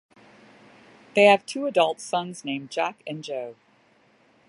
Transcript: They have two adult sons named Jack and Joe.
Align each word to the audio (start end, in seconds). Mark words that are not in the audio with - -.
They 1.13 1.25
have 1.25 1.45
two 1.45 1.67
adult 1.67 1.99
sons 1.99 2.43
named 2.43 2.71
Jack 2.71 3.03
and 3.05 3.23
Joe. 3.23 3.55